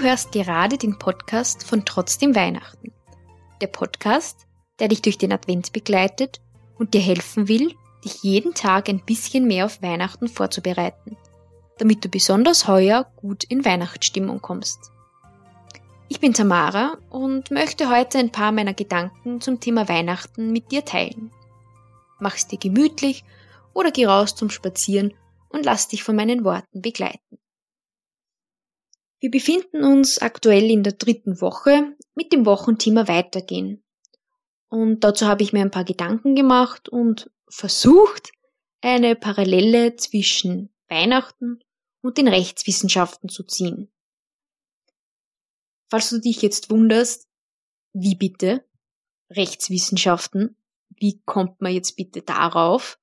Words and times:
Du 0.00 0.06
hörst 0.06 0.32
gerade 0.32 0.78
den 0.78 0.98
Podcast 0.98 1.62
von 1.62 1.84
Trotzdem 1.84 2.34
Weihnachten. 2.34 2.90
Der 3.60 3.66
Podcast, 3.66 4.46
der 4.78 4.88
dich 4.88 5.02
durch 5.02 5.18
den 5.18 5.30
Advent 5.30 5.74
begleitet 5.74 6.40
und 6.78 6.94
dir 6.94 7.02
helfen 7.02 7.48
will, 7.48 7.74
dich 8.02 8.22
jeden 8.22 8.54
Tag 8.54 8.88
ein 8.88 9.04
bisschen 9.04 9.46
mehr 9.46 9.66
auf 9.66 9.82
Weihnachten 9.82 10.28
vorzubereiten, 10.28 11.18
damit 11.76 12.02
du 12.02 12.08
besonders 12.08 12.66
heuer 12.66 13.12
gut 13.16 13.44
in 13.44 13.62
Weihnachtsstimmung 13.66 14.40
kommst. 14.40 14.90
Ich 16.08 16.18
bin 16.18 16.32
Tamara 16.32 16.96
und 17.10 17.50
möchte 17.50 17.90
heute 17.90 18.16
ein 18.16 18.32
paar 18.32 18.52
meiner 18.52 18.72
Gedanken 18.72 19.42
zum 19.42 19.60
Thema 19.60 19.86
Weihnachten 19.86 20.50
mit 20.50 20.72
dir 20.72 20.86
teilen. 20.86 21.30
Mach's 22.18 22.46
dir 22.46 22.58
gemütlich 22.58 23.22
oder 23.74 23.90
geh 23.90 24.06
raus 24.06 24.34
zum 24.34 24.48
Spazieren 24.48 25.12
und 25.50 25.66
lass 25.66 25.88
dich 25.88 26.02
von 26.02 26.16
meinen 26.16 26.42
Worten 26.42 26.80
begleiten. 26.80 27.39
Wir 29.20 29.30
befinden 29.30 29.84
uns 29.84 30.18
aktuell 30.18 30.70
in 30.70 30.82
der 30.82 30.94
dritten 30.94 31.42
Woche 31.42 31.94
mit 32.14 32.32
dem 32.32 32.46
Wochenthema 32.46 33.06
Weitergehen. 33.06 33.84
Und 34.68 35.04
dazu 35.04 35.26
habe 35.26 35.42
ich 35.42 35.52
mir 35.52 35.60
ein 35.60 35.70
paar 35.70 35.84
Gedanken 35.84 36.34
gemacht 36.34 36.88
und 36.88 37.30
versucht, 37.48 38.32
eine 38.80 39.14
Parallele 39.16 39.96
zwischen 39.96 40.70
Weihnachten 40.88 41.62
und 42.00 42.16
den 42.16 42.28
Rechtswissenschaften 42.28 43.28
zu 43.28 43.44
ziehen. 43.44 43.92
Falls 45.90 46.08
du 46.08 46.18
dich 46.18 46.40
jetzt 46.40 46.70
wunderst, 46.70 47.28
wie 47.92 48.14
bitte? 48.14 48.64
Rechtswissenschaften? 49.28 50.56
Wie 50.88 51.20
kommt 51.26 51.60
man 51.60 51.74
jetzt 51.74 51.96
bitte 51.96 52.22
darauf? 52.22 52.98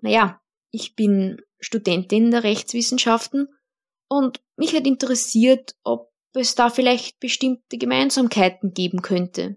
Naja, 0.00 0.40
ich 0.70 0.94
bin 0.94 1.42
Studentin 1.58 2.30
der 2.30 2.44
Rechtswissenschaften 2.44 3.48
und 4.08 4.40
mich 4.56 4.74
hat 4.74 4.86
interessiert, 4.86 5.76
ob 5.82 6.12
es 6.34 6.54
da 6.54 6.70
vielleicht 6.70 7.20
bestimmte 7.20 7.78
Gemeinsamkeiten 7.78 8.72
geben 8.72 9.02
könnte. 9.02 9.56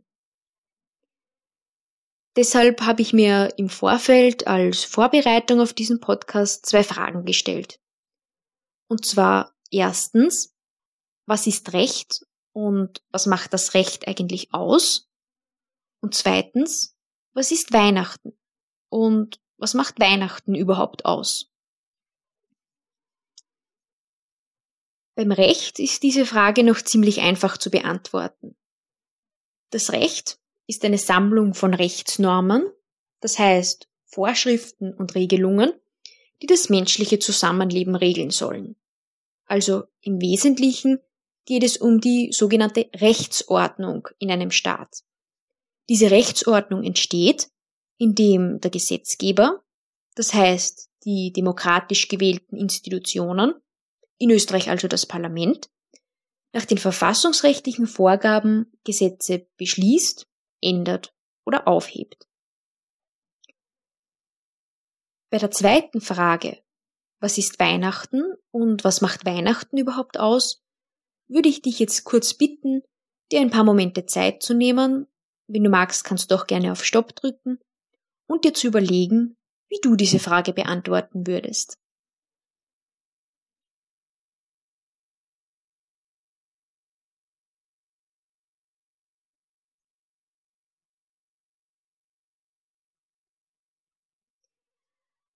Deshalb 2.36 2.82
habe 2.82 3.02
ich 3.02 3.14
mir 3.14 3.54
im 3.58 3.68
Vorfeld 3.68 4.46
als 4.46 4.84
Vorbereitung 4.84 5.60
auf 5.60 5.74
diesen 5.74 6.00
Podcast 6.00 6.68
zwei 6.68 6.84
Fragen 6.84 7.26
gestellt. 7.26 7.80
Und 8.88 9.06
zwar 9.06 9.56
erstens, 9.72 10.56
was 11.26 11.48
ist 11.48 11.74
Recht 11.74 12.26
und 12.54 13.02
was 13.10 13.26
macht 13.26 13.54
das 13.54 13.74
Recht 13.74 14.08
eigentlich 14.08 14.54
aus? 14.54 15.10
Und 16.00 16.14
zweitens, 16.14 16.96
was 17.34 17.52
ist 17.52 17.74
Weihnachten 17.74 18.38
und 18.90 19.40
was 19.58 19.74
macht 19.74 20.00
Weihnachten 20.00 20.54
überhaupt 20.54 21.06
aus? 21.06 21.52
Beim 25.18 25.32
Recht 25.32 25.80
ist 25.80 26.04
diese 26.04 26.28
Frage 26.28 26.64
noch 26.64 26.80
ziemlich 26.80 27.22
einfach 27.22 27.58
zu 27.58 27.72
beantworten. 27.72 28.56
Das 29.72 29.92
Recht 29.92 30.38
ist 30.68 30.86
eine 30.86 31.00
Sammlung 31.00 31.56
von 31.56 31.74
Rechtsnormen, 31.74 32.72
das 33.20 33.40
heißt 33.40 33.90
Vorschriften 34.06 34.94
und 34.94 35.16
Regelungen, 35.16 35.74
die 36.44 36.46
das 36.46 36.70
menschliche 36.70 37.18
Zusammenleben 37.18 37.96
regeln 37.96 38.30
sollen. 38.30 38.76
Also 39.46 39.86
im 40.02 40.22
Wesentlichen 40.22 41.00
geht 41.46 41.64
es 41.64 41.78
um 41.78 42.00
die 42.00 42.32
sogenannte 42.32 42.88
Rechtsordnung 42.96 44.10
in 44.20 44.30
einem 44.30 44.52
Staat. 44.52 45.04
Diese 45.90 46.12
Rechtsordnung 46.12 46.84
entsteht, 46.84 47.50
indem 47.98 48.60
der 48.60 48.70
Gesetzgeber, 48.70 49.64
das 50.14 50.36
heißt 50.36 50.92
die 51.06 51.34
demokratisch 51.34 52.08
gewählten 52.08 52.56
Institutionen, 52.56 53.56
in 54.18 54.32
Österreich 54.32 54.70
also 54.70 54.88
das 54.88 55.06
Parlament, 55.06 55.70
nach 56.54 56.66
den 56.66 56.78
verfassungsrechtlichen 56.78 57.88
Vorgaben 57.88 58.72
Gesetze 58.84 59.48
beschließt, 59.58 60.28
ändert 60.62 61.14
oder 61.46 61.68
aufhebt. 61.68 62.28
Bei 65.30 65.38
der 65.38 65.52
zweiten 65.52 66.02
Frage, 66.02 66.64
was 67.20 67.38
ist 67.38 67.60
Weihnachten 67.60 68.24
und 68.52 68.84
was 68.84 69.02
macht 69.02 69.26
Weihnachten 69.26 69.78
überhaupt 69.78 70.20
aus, 70.20 70.64
würde 71.28 71.50
ich 71.50 71.62
dich 71.62 71.80
jetzt 71.80 72.06
kurz 72.06 72.34
bitten, 72.34 72.82
dir 73.32 73.42
ein 73.42 73.52
paar 73.52 73.66
Momente 73.66 74.06
Zeit 74.06 74.42
zu 74.42 74.54
nehmen, 74.54 75.08
wenn 75.48 75.64
du 75.64 75.70
magst, 75.70 76.04
kannst 76.04 76.32
du 76.32 76.36
auch 76.36 76.48
gerne 76.48 76.72
auf 76.72 76.84
Stopp 76.84 77.16
drücken 77.16 77.60
und 78.28 78.46
dir 78.46 78.54
zu 78.54 78.68
überlegen, 78.68 79.38
wie 79.70 79.80
du 79.82 79.96
diese 79.96 80.20
Frage 80.20 80.54
beantworten 80.54 81.28
würdest. 81.28 81.78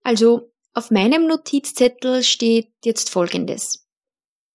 Also 0.03 0.51
auf 0.73 0.91
meinem 0.91 1.27
Notizzettel 1.27 2.23
steht 2.23 2.73
jetzt 2.83 3.09
Folgendes. 3.09 3.87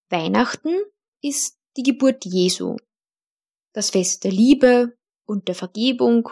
Weihnachten 0.09 0.75
ist 1.23 1.59
die 1.77 1.83
Geburt 1.83 2.25
Jesu, 2.25 2.77
das 3.73 3.91
Fest 3.91 4.25
der 4.25 4.33
Liebe 4.33 4.97
und 5.27 5.49
der 5.49 5.55
Vergebung, 5.55 6.31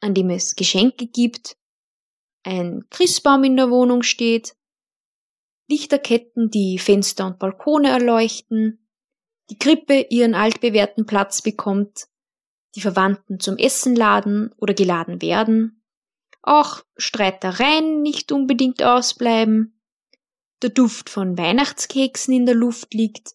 an 0.00 0.14
dem 0.14 0.30
es 0.30 0.54
Geschenke 0.54 1.06
gibt, 1.06 1.56
ein 2.42 2.84
Christbaum 2.90 3.44
in 3.44 3.56
der 3.56 3.70
Wohnung 3.70 4.02
steht, 4.02 4.56
Lichterketten, 5.68 6.50
die 6.50 6.78
Fenster 6.78 7.26
und 7.26 7.38
Balkone 7.38 7.88
erleuchten, 7.90 8.86
die 9.50 9.58
Krippe 9.58 10.06
ihren 10.10 10.34
altbewährten 10.34 11.06
Platz 11.06 11.42
bekommt, 11.42 12.08
die 12.74 12.80
Verwandten 12.80 13.40
zum 13.40 13.56
Essen 13.56 13.94
laden 13.94 14.52
oder 14.56 14.74
geladen 14.74 15.22
werden, 15.22 15.79
auch 16.42 16.82
Streitereien 16.96 18.02
nicht 18.02 18.32
unbedingt 18.32 18.82
ausbleiben, 18.82 19.80
der 20.62 20.70
Duft 20.70 21.10
von 21.10 21.38
Weihnachtskeksen 21.38 22.34
in 22.34 22.46
der 22.46 22.54
Luft 22.54 22.94
liegt, 22.94 23.34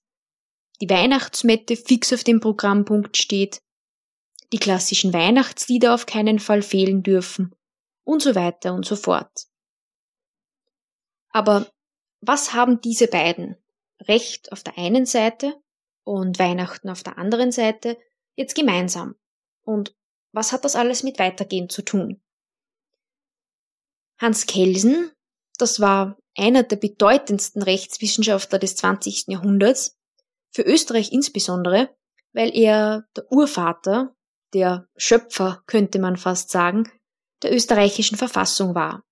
die 0.82 0.90
Weihnachtsmette 0.90 1.76
fix 1.76 2.12
auf 2.14 2.24
dem 2.24 2.40
Programmpunkt 2.40 3.18
steht, 3.18 3.62
die 4.52 4.58
klassischen 4.58 5.14
Weihnachtslieder 5.14 5.94
auf 5.94 6.06
keinen 6.06 6.40
Fall 6.40 6.62
fehlen 6.62 7.04
dürfen 7.04 7.56
und 8.04 8.22
so 8.22 8.36
weiter 8.36 8.74
und 8.74 8.86
so 8.86 8.96
fort. 8.96 9.48
Aber 11.30 11.72
was 12.22 12.54
haben 12.54 12.82
diese 12.82 13.08
beiden, 13.08 13.58
Recht 14.02 14.52
auf 14.52 14.64
der 14.64 14.78
einen 14.78 15.06
Seite 15.06 15.56
und 16.04 16.38
Weihnachten 16.38 16.90
auf 16.90 17.02
der 17.04 17.18
anderen 17.18 17.52
Seite, 17.52 17.98
jetzt 18.36 18.56
gemeinsam? 18.56 19.16
Und 19.62 19.96
was 20.32 20.52
hat 20.52 20.66
das 20.66 20.76
alles 20.76 21.04
mit 21.04 21.18
Weitergehen 21.18 21.70
zu 21.70 21.82
tun? 21.82 22.22
Hans 24.18 24.46
Kelsen, 24.46 25.12
das 25.58 25.80
war 25.80 26.18
einer 26.38 26.64
der 26.64 26.78
bedeutendsten 26.78 27.62
Rechtswissenschaftler 27.62 28.60
des 28.60 28.76
20. 28.76 29.26
Jahrhunderts, 29.28 29.98
für 30.52 30.62
Österreich 30.62 31.12
insbesondere, 31.12 31.94
weil 32.34 32.56
er 32.56 33.06
der 33.16 33.32
Urvater, 33.32 34.16
der 34.54 34.88
Schöpfer, 34.96 35.64
könnte 35.68 36.00
man 36.00 36.16
fast 36.16 36.50
sagen, 36.50 36.90
der 37.44 37.54
österreichischen 37.54 38.18
Verfassung 38.18 38.74
war. 38.74 39.04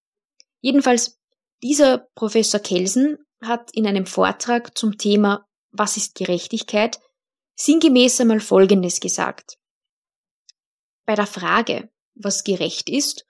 Jedenfalls, 0.61 1.19
dieser 1.61 2.07
Professor 2.15 2.61
Kelsen 2.61 3.17
hat 3.41 3.71
in 3.73 3.85
einem 3.85 4.05
Vortrag 4.05 4.77
zum 4.77 4.97
Thema 4.97 5.45
Was 5.71 5.97
ist 5.97 6.15
Gerechtigkeit 6.15 6.99
sinngemäß 7.55 8.21
einmal 8.21 8.39
Folgendes 8.39 8.99
gesagt. 8.99 9.57
Bei 11.05 11.15
der 11.15 11.27
Frage, 11.27 11.89
was 12.15 12.43
gerecht 12.43 12.89
ist 12.89 13.25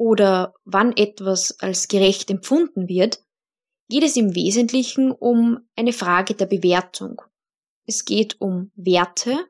oder 0.00 0.54
wann 0.64 0.96
etwas 0.96 1.60
als 1.60 1.86
gerecht 1.86 2.30
empfunden 2.30 2.88
wird, 2.88 3.22
geht 3.90 4.02
es 4.02 4.16
im 4.16 4.34
Wesentlichen 4.34 5.12
um 5.12 5.68
eine 5.76 5.92
Frage 5.92 6.34
der 6.34 6.46
Bewertung. 6.46 7.20
Es 7.84 8.06
geht 8.06 8.40
um 8.40 8.72
Werte 8.76 9.46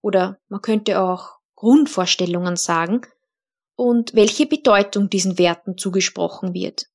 oder 0.00 0.38
man 0.46 0.62
könnte 0.62 1.00
auch 1.00 1.40
Grundvorstellungen 1.56 2.54
sagen 2.54 3.00
und 3.74 4.14
welche 4.14 4.46
Bedeutung 4.46 5.10
diesen 5.10 5.36
Werten 5.36 5.76
zugesprochen 5.76 6.54
wird. 6.54 6.86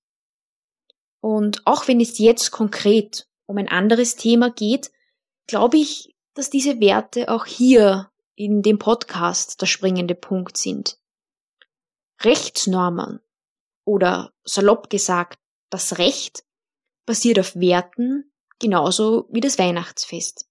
Und 1.20 1.62
auch 1.68 1.90
wenn 1.90 2.00
es 2.00 2.20
jetzt 2.20 2.52
konkret 2.52 3.28
um 3.48 3.58
ein 3.58 3.68
anderes 3.68 4.16
Thema 4.16 4.50
geht, 4.50 4.92
glaube 5.46 5.76
ich, 5.76 6.16
dass 6.36 6.50
diese 6.50 6.80
Werte 6.80 7.28
auch 7.28 7.46
hier 7.46 8.10
in 8.36 8.62
dem 8.62 8.80
Podcast 8.80 9.60
der 9.60 9.66
springende 9.66 10.16
Punkt 10.16 10.56
sind. 10.56 11.03
Rechtsnormen 12.24 13.20
oder 13.86 14.34
salopp 14.44 14.90
gesagt 14.90 15.40
das 15.70 15.98
Recht 15.98 16.46
basiert 17.06 17.40
auf 17.40 17.56
Werten 17.56 18.32
genauso 18.60 19.28
wie 19.32 19.42
das 19.42 19.58
Weihnachtsfest. 19.58 20.48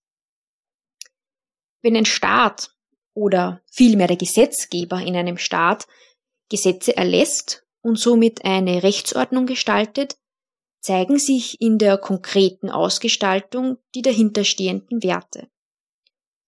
Wenn 1.81 1.97
ein 1.97 2.05
Staat 2.05 2.75
oder 3.15 3.63
vielmehr 3.71 4.09
der 4.09 4.17
Gesetzgeber 4.17 5.01
in 5.01 5.17
einem 5.17 5.39
Staat 5.39 5.87
Gesetze 6.51 6.97
erlässt 6.97 7.65
und 7.81 7.99
somit 7.99 8.45
eine 8.45 8.83
Rechtsordnung 8.83 9.47
gestaltet, 9.47 10.19
zeigen 10.81 11.19
sich 11.19 11.61
in 11.61 11.79
der 11.79 11.97
konkreten 11.97 12.69
Ausgestaltung 12.69 13.79
die 13.95 14.03
dahinterstehenden 14.03 15.03
Werte. 15.03 15.49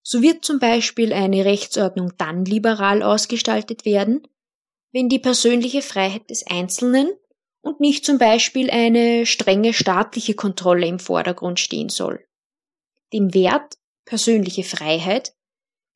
So 0.03 0.21
wird 0.21 0.45
zum 0.45 0.59
Beispiel 0.59 1.13
eine 1.13 1.45
Rechtsordnung 1.45 2.13
dann 2.19 2.45
liberal 2.45 3.03
ausgestaltet 3.03 3.85
werden, 3.85 4.27
wenn 4.95 5.09
die 5.09 5.19
persönliche 5.19 5.83
Freiheit 5.83 6.31
des 6.31 6.47
Einzelnen 6.47 7.13
und 7.61 7.81
nicht 7.81 8.07
zum 8.07 8.17
Beispiel 8.19 8.71
eine 8.71 9.27
strenge 9.27 9.73
staatliche 9.73 10.35
Kontrolle 10.35 10.87
im 10.87 11.01
Vordergrund 11.01 11.59
stehen 11.59 11.89
soll. 11.89 12.25
Dem 13.13 13.35
Wert 13.35 13.77
persönliche 14.05 14.63
Freiheit 14.63 15.35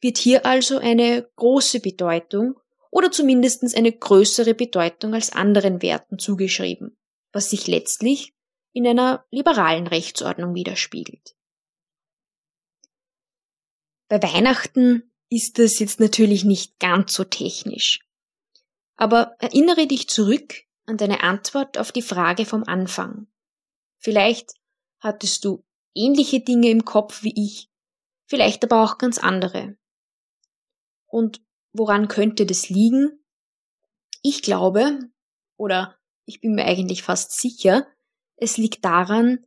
wird 0.01 0.19
hier 0.19 0.45
also 0.45 0.79
eine 0.79 1.31
große 1.37 1.79
Bedeutung 1.79 2.59
oder 2.91 3.13
zumindest 3.13 3.77
eine 3.77 3.93
größere 3.93 4.55
Bedeutung 4.55 5.15
als 5.15 5.33
anderen 5.33 5.81
Werten 5.81 6.19
zugeschrieben, 6.19 6.97
was 7.33 7.51
sich 7.51 7.69
letztlich 7.69 8.35
in 8.73 8.85
einer 8.85 9.25
liberalen 9.31 9.87
Rechtsordnung 9.87 10.57
widerspiegelt. 10.57 11.37
Bei 14.09 14.21
Weihnachten 14.21 15.13
ist 15.29 15.61
das 15.61 15.79
jetzt 15.79 16.01
natürlich 16.01 16.45
nicht 16.45 16.81
ganz 16.81 17.13
so 17.13 17.23
technisch. 17.23 18.08
Aber 18.99 19.37
erinnere 19.39 19.87
dich 19.87 20.09
zurück 20.09 20.55
an 20.85 20.97
deine 20.97 21.23
Antwort 21.23 21.79
auf 21.79 21.93
die 21.93 22.03
Frage 22.03 22.45
vom 22.45 22.65
Anfang. 22.65 23.29
Vielleicht 23.97 24.51
hattest 24.99 25.45
du 25.45 25.65
ähnliche 25.95 26.41
Dinge 26.41 26.69
im 26.69 26.85
Kopf 26.85 27.23
wie 27.23 27.33
ich, 27.37 27.71
vielleicht 28.27 28.65
aber 28.65 28.83
auch 28.83 28.99
ganz 28.99 29.19
andere. 29.19 29.77
Und 31.07 31.41
woran 31.73 32.09
könnte 32.09 32.45
das 32.45 32.69
liegen? 32.69 33.25
Ich 34.23 34.43
glaube, 34.43 34.99
oder 35.57 35.97
ich 36.25 36.41
bin 36.41 36.57
mir 36.57 36.65
eigentlich 36.65 37.05
fast 37.05 37.41
sicher, 37.41 37.87
es 38.37 38.57
liegt 38.57 38.85
daran, 38.85 39.47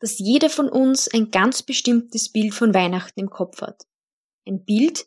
dass 0.00 0.18
jeder 0.18 0.48
von 0.48 0.70
uns 0.70 1.08
ein 1.08 1.30
ganz 1.30 1.62
bestimmtes 1.62 2.32
Bild 2.32 2.54
von 2.54 2.72
Weihnachten 2.72 3.20
im 3.20 3.28
Kopf 3.28 3.60
hat. 3.60 3.86
Ein 4.46 4.64
Bild, 4.64 5.06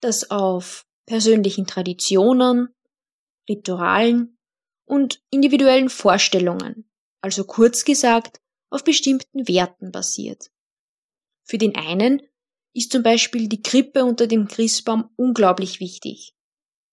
das 0.00 0.30
auf 0.30 0.86
persönlichen 1.06 1.66
Traditionen, 1.66 2.74
Ritualen 3.48 4.38
und 4.84 5.22
individuellen 5.30 5.88
Vorstellungen, 5.88 6.90
also 7.20 7.44
kurz 7.44 7.84
gesagt 7.84 8.40
auf 8.70 8.84
bestimmten 8.84 9.48
Werten 9.48 9.92
basiert. 9.92 10.50
Für 11.44 11.58
den 11.58 11.76
einen 11.76 12.22
ist 12.74 12.92
zum 12.92 13.02
Beispiel 13.02 13.48
die 13.48 13.62
Krippe 13.62 14.04
unter 14.04 14.26
dem 14.26 14.48
Christbaum 14.48 15.10
unglaublich 15.16 15.80
wichtig, 15.80 16.34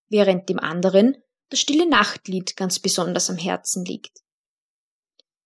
während 0.09 0.49
dem 0.49 0.59
anderen 0.59 1.17
das 1.49 1.59
stille 1.59 1.87
Nachtlied 1.87 2.55
ganz 2.55 2.79
besonders 2.79 3.29
am 3.29 3.37
Herzen 3.37 3.85
liegt. 3.85 4.19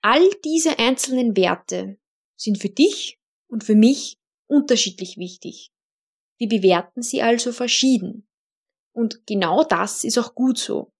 All 0.01 0.29
diese 0.43 0.79
einzelnen 0.79 1.37
Werte 1.37 1.97
sind 2.35 2.61
für 2.61 2.69
dich 2.69 3.19
und 3.47 3.63
für 3.63 3.75
mich 3.75 4.19
unterschiedlich 4.47 5.17
wichtig. 5.17 5.71
Wir 6.37 6.49
bewerten 6.49 7.01
sie 7.01 7.21
also 7.21 7.51
verschieden. 7.51 8.27
Und 8.91 9.25
genau 9.25 9.63
das 9.63 10.03
ist 10.03 10.17
auch 10.17 10.35
gut 10.35 10.57
so. 10.57 10.92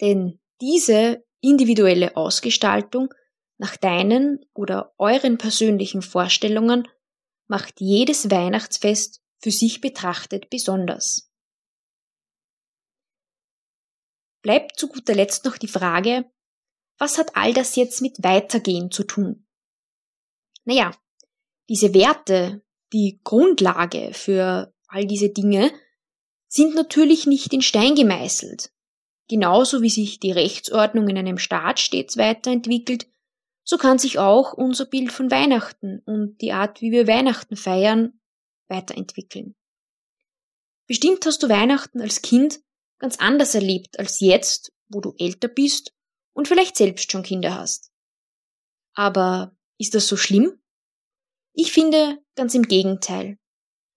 Denn 0.00 0.40
diese 0.60 1.24
individuelle 1.40 2.16
Ausgestaltung 2.16 3.12
nach 3.58 3.76
deinen 3.76 4.44
oder 4.54 4.94
euren 4.98 5.38
persönlichen 5.38 6.02
Vorstellungen 6.02 6.88
macht 7.46 7.80
jedes 7.80 8.30
Weihnachtsfest 8.30 9.22
für 9.38 9.50
sich 9.50 9.80
betrachtet 9.80 10.50
besonders. 10.50 11.30
Bleibt 14.42 14.78
zu 14.78 14.88
guter 14.88 15.14
Letzt 15.14 15.44
noch 15.44 15.58
die 15.58 15.68
Frage, 15.68 16.30
was 16.98 17.18
hat 17.18 17.36
all 17.36 17.52
das 17.52 17.76
jetzt 17.76 18.00
mit 18.00 18.22
Weitergehen 18.22 18.90
zu 18.90 19.04
tun? 19.04 19.46
Naja, 20.64 20.96
diese 21.68 21.94
Werte, 21.94 22.62
die 22.92 23.20
Grundlage 23.22 24.12
für 24.14 24.74
all 24.88 25.06
diese 25.06 25.30
Dinge, 25.30 25.72
sind 26.48 26.74
natürlich 26.74 27.26
nicht 27.26 27.52
in 27.52 27.62
Stein 27.62 27.94
gemeißelt. 27.94 28.72
Genauso 29.30 29.80
wie 29.80 29.90
sich 29.90 30.18
die 30.18 30.32
Rechtsordnung 30.32 31.06
in 31.06 31.16
einem 31.16 31.38
Staat 31.38 31.78
stets 31.78 32.16
weiterentwickelt, 32.16 33.06
so 33.62 33.78
kann 33.78 33.96
sich 33.96 34.18
auch 34.18 34.54
unser 34.54 34.86
Bild 34.86 35.12
von 35.12 35.30
Weihnachten 35.30 36.00
und 36.04 36.38
die 36.40 36.50
Art, 36.50 36.80
wie 36.80 36.90
wir 36.90 37.06
Weihnachten 37.06 37.54
feiern, 37.54 38.20
weiterentwickeln. 38.66 39.54
Bestimmt 40.88 41.24
hast 41.26 41.44
du 41.44 41.48
Weihnachten 41.48 42.00
als 42.00 42.22
Kind 42.22 42.60
ganz 42.98 43.20
anders 43.20 43.54
erlebt 43.54 44.00
als 44.00 44.18
jetzt, 44.18 44.72
wo 44.88 45.00
du 45.00 45.14
älter 45.16 45.46
bist 45.46 45.94
und 46.32 46.48
vielleicht 46.48 46.76
selbst 46.76 47.12
schon 47.12 47.22
Kinder 47.22 47.54
hast. 47.54 47.92
Aber 48.94 49.56
ist 49.78 49.94
das 49.94 50.08
so 50.08 50.16
schlimm? 50.16 50.60
Ich 51.52 51.70
finde 51.70 52.18
ganz 52.34 52.56
im 52.56 52.64
Gegenteil. 52.64 53.38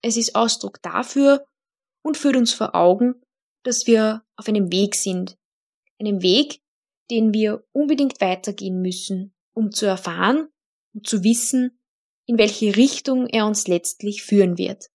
Es 0.00 0.16
ist 0.16 0.36
Ausdruck 0.36 0.80
dafür 0.80 1.44
und 2.02 2.16
führt 2.16 2.36
uns 2.36 2.54
vor 2.54 2.76
Augen, 2.76 3.23
dass 3.64 3.86
wir 3.86 4.24
auf 4.36 4.46
einem 4.48 4.70
Weg 4.70 4.94
sind. 4.94 5.36
Einem 5.98 6.22
Weg, 6.22 6.60
den 7.10 7.34
wir 7.34 7.64
unbedingt 7.72 8.20
weitergehen 8.20 8.80
müssen, 8.80 9.34
um 9.52 9.72
zu 9.72 9.86
erfahren 9.86 10.48
und 10.94 11.06
zu 11.06 11.24
wissen, 11.24 11.80
in 12.26 12.38
welche 12.38 12.76
Richtung 12.76 13.26
er 13.26 13.46
uns 13.46 13.66
letztlich 13.66 14.22
führen 14.22 14.56
wird. 14.56 14.90